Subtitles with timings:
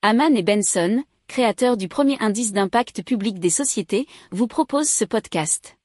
[0.00, 5.76] Haman et Benson, créateurs du premier indice d'impact public des sociétés, vous proposent ce podcast.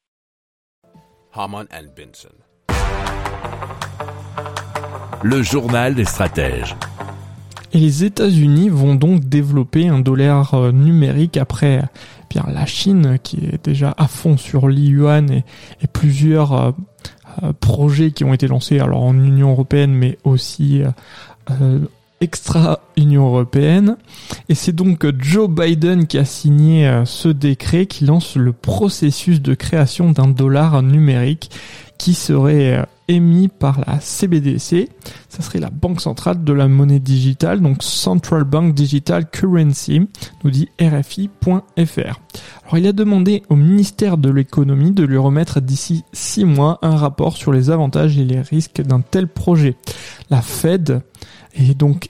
[1.33, 2.29] Haman and Benson.
[5.23, 6.75] Le journal des stratèges.
[7.71, 11.85] Et les États-Unis vont donc développer un dollar euh, numérique après euh,
[12.29, 15.43] bien la Chine qui est déjà à fond sur l'Yuan et,
[15.81, 16.71] et plusieurs euh,
[17.41, 20.83] euh, projets qui ont été lancés alors en Union européenne mais aussi
[21.49, 21.79] euh,
[22.23, 23.97] extra Union européenne.
[24.49, 29.41] Et c'est donc Joe Biden qui a signé euh, ce décret qui lance le processus
[29.41, 31.51] de création d'un dollar numérique
[31.97, 34.89] qui serait euh, émis par la CBDC.
[35.27, 40.07] Ça serait la banque centrale de la monnaie digitale, donc Central Bank Digital Currency,
[40.43, 42.19] nous dit RFI.fr.
[42.63, 46.95] Alors il a demandé au ministère de l'économie de lui remettre d'ici six mois un
[46.95, 49.75] rapport sur les avantages et les risques d'un tel projet.
[50.29, 51.01] La Fed
[51.55, 52.09] est donc